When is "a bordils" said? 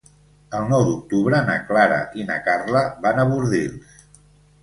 3.21-4.01